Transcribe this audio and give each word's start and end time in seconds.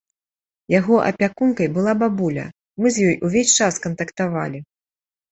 Яго 0.79 0.95
апякункай 1.09 1.67
была 1.75 1.93
бабуля, 2.03 2.45
мы 2.83 2.87
з 2.95 3.05
ёй 3.11 3.15
увесь 3.27 3.53
час 3.61 3.77
кантактавалі. 3.85 4.59